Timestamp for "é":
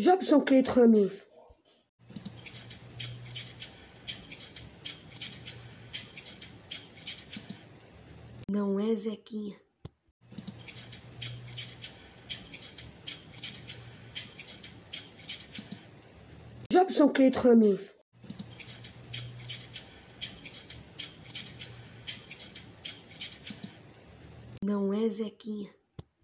8.80-8.94, 24.94-25.06